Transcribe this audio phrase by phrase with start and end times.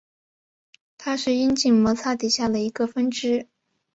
[0.97, 3.47] 它是阴茎摩擦底下的一个分支。